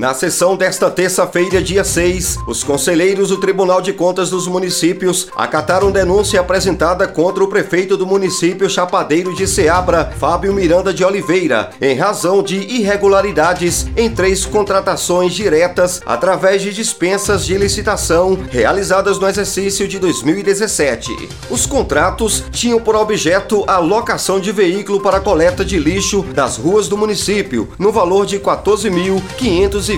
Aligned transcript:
Na 0.00 0.14
sessão 0.14 0.56
desta 0.56 0.90
terça-feira, 0.90 1.60
dia 1.60 1.84
6, 1.84 2.38
os 2.46 2.64
conselheiros 2.64 3.28
do 3.28 3.38
Tribunal 3.38 3.82
de 3.82 3.92
Contas 3.92 4.30
dos 4.30 4.46
Municípios 4.46 5.28
acataram 5.36 5.92
denúncia 5.92 6.40
apresentada 6.40 7.06
contra 7.06 7.44
o 7.44 7.48
prefeito 7.48 7.98
do 7.98 8.06
município 8.06 8.70
Chapadeiro 8.70 9.34
de 9.34 9.46
Ceabra, 9.46 10.10
Fábio 10.18 10.54
Miranda 10.54 10.94
de 10.94 11.04
Oliveira, 11.04 11.68
em 11.82 11.94
razão 11.94 12.42
de 12.42 12.56
irregularidades 12.56 13.88
em 13.94 14.08
três 14.08 14.46
contratações 14.46 15.34
diretas 15.34 16.00
através 16.06 16.62
de 16.62 16.72
dispensas 16.72 17.44
de 17.44 17.58
licitação 17.58 18.38
realizadas 18.50 19.18
no 19.18 19.28
exercício 19.28 19.86
de 19.86 19.98
2017. 19.98 21.28
Os 21.50 21.66
contratos 21.66 22.42
tinham 22.50 22.80
por 22.80 22.96
objeto 22.96 23.64
a 23.66 23.76
locação 23.76 24.40
de 24.40 24.50
veículo 24.50 25.02
para 25.02 25.20
coleta 25.20 25.62
de 25.62 25.78
lixo 25.78 26.22
das 26.32 26.56
ruas 26.56 26.88
do 26.88 26.96
município, 26.96 27.68
no 27.78 27.92
valor 27.92 28.24
de 28.24 28.38
R$ 28.38 28.44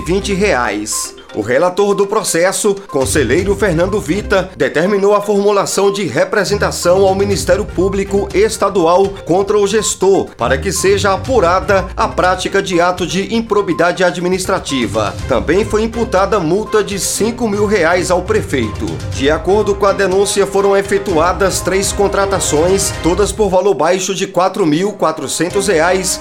14.520 0.01 0.33
reais. 0.33 1.22
O 1.35 1.41
relator 1.41 1.95
do 1.95 2.05
processo, 2.05 2.75
conselheiro 2.87 3.55
Fernando 3.55 3.99
Vita, 3.99 4.51
determinou 4.55 5.15
a 5.15 5.21
formulação 5.21 5.91
de 5.91 6.05
representação 6.05 7.07
ao 7.07 7.15
Ministério 7.15 7.65
Público 7.65 8.29
Estadual 8.33 9.09
contra 9.25 9.57
o 9.57 9.65
gestor, 9.65 10.27
para 10.37 10.55
que 10.57 10.71
seja 10.71 11.13
apurada 11.13 11.87
a 11.97 12.07
prática 12.07 12.61
de 12.61 12.79
ato 12.79 13.07
de 13.07 13.33
improbidade 13.33 14.03
administrativa. 14.03 15.15
Também 15.27 15.65
foi 15.65 15.81
imputada 15.83 16.39
multa 16.39 16.83
de 16.83 16.99
5 16.99 17.47
mil 17.47 17.65
reais 17.65 18.11
ao 18.11 18.21
prefeito. 18.21 18.85
De 19.15 19.31
acordo 19.31 19.73
com 19.73 19.87
a 19.87 19.93
denúncia, 19.93 20.45
foram 20.45 20.77
efetuadas 20.77 21.61
três 21.61 21.91
contratações, 21.91 22.93
todas 23.01 23.31
por 23.31 23.49
valor 23.49 23.73
baixo 23.73 24.13
de 24.13 24.25
R$ 24.25 24.33
4.400, 24.33 25.67
R$ 25.67 25.73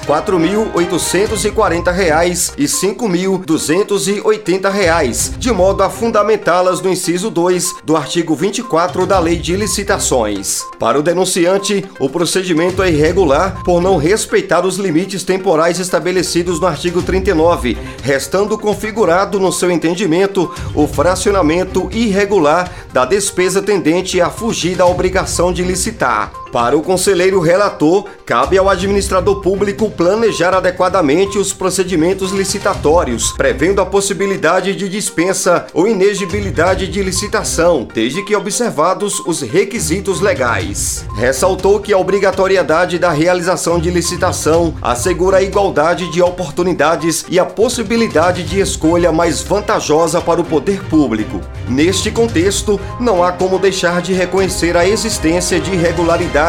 4.840 0.07 2.55
e 2.57 2.63
R$ 2.63 2.68
5.280 2.68 5.02
de 5.03 5.51
modo 5.51 5.83
a 5.83 5.91
fundamentá-las 5.91 6.81
no 6.81 6.89
inciso 6.89 7.29
2 7.29 7.83
do 7.83 7.97
artigo 7.97 8.37
24 8.37 9.05
da 9.05 9.19
Lei 9.19 9.37
de 9.37 9.57
Licitações. 9.57 10.63
Para 10.79 10.97
o 10.97 11.03
denunciante, 11.03 11.85
o 11.99 12.09
procedimento 12.09 12.81
é 12.85 12.89
irregular 12.89 13.65
por 13.65 13.83
não 13.83 13.97
respeitar 13.97 14.65
os 14.65 14.77
limites 14.77 15.25
temporais 15.25 15.80
estabelecidos 15.80 16.61
no 16.61 16.69
artigo 16.69 17.03
39, 17.03 17.77
restando 18.01 18.57
configurado 18.57 19.41
no 19.41 19.51
seu 19.51 19.73
entendimento 19.73 20.49
o 20.73 20.87
fracionamento 20.87 21.89
irregular 21.91 22.71
da 22.93 23.05
despesa 23.05 23.61
tendente 23.61 24.21
a 24.21 24.30
fugir 24.30 24.77
da 24.77 24.87
obrigação 24.87 25.53
de 25.53 25.65
licitar. 25.65 26.41
Para 26.53 26.77
o 26.77 26.83
conselheiro 26.83 27.41
relator, 27.41 28.05
cabe 28.27 28.59
ao 28.59 28.69
administrador 28.69 29.41
público 29.41 29.91
planejar 29.91 30.53
adequadamente 30.53 31.39
os 31.39 31.51
procedimentos 31.51 32.31
licitatórios, 32.31 33.33
prevendo 33.33 33.81
a 33.81 33.87
possibilidade 33.87 34.77
de 34.77 34.87
dispensa 34.87 35.65
ou 35.73 35.89
inegibilidade 35.89 36.89
de 36.89 37.03
licitação, 37.03 37.89
desde 37.95 38.23
que 38.23 38.37
observados 38.37 39.19
os 39.21 39.41
requisitos 39.41 40.21
legais. 40.21 41.07
Ressaltou 41.17 41.80
que 41.80 41.91
a 41.91 41.97
obrigatoriedade 41.97 42.99
da 42.99 43.11
realização 43.11 43.79
de 43.79 43.91
licitação 43.91 44.75
assegura 44.83 45.39
a 45.39 45.43
igualdade 45.43 46.11
de 46.11 46.21
oportunidades 46.21 47.25
e 47.30 47.39
a 47.39 47.47
possibilidade 47.47 48.43
de 48.43 48.61
escolha 48.61 49.11
mais 49.11 49.41
vantajosa 49.41 50.21
para 50.21 50.43
o 50.43 50.45
poder 50.45 50.85
público. 50.85 51.41
Neste 51.67 52.11
contexto, 52.11 52.79
não 53.01 53.25
há 53.25 53.33
como 53.33 53.59
deixar 53.59 54.03
de 54.03 54.13
reconhecer 54.13 54.77
a 54.77 54.87
existência 54.87 55.59
de 55.59 55.73
irregularidades 55.73 56.41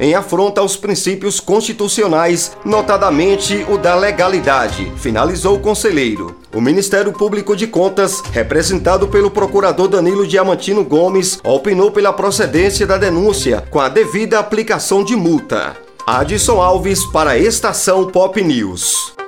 em 0.00 0.14
afronta 0.14 0.60
aos 0.60 0.76
princípios 0.76 1.38
constitucionais, 1.38 2.56
notadamente 2.64 3.64
o 3.68 3.78
da 3.78 3.94
legalidade, 3.94 4.92
finalizou 4.96 5.56
o 5.56 5.60
conselheiro. 5.60 6.36
O 6.54 6.60
Ministério 6.60 7.12
Público 7.12 7.54
de 7.54 7.66
Contas, 7.66 8.22
representado 8.32 9.06
pelo 9.08 9.30
procurador 9.30 9.86
Danilo 9.86 10.26
Diamantino 10.26 10.82
Gomes, 10.82 11.38
opinou 11.44 11.90
pela 11.90 12.12
procedência 12.12 12.86
da 12.86 12.96
denúncia 12.96 13.64
com 13.70 13.80
a 13.80 13.88
devida 13.88 14.38
aplicação 14.38 15.04
de 15.04 15.14
multa. 15.14 15.76
Adson 16.06 16.60
Alves 16.60 17.04
para 17.04 17.32
a 17.32 17.38
Estação 17.38 18.06
Pop 18.06 18.42
News. 18.42 19.18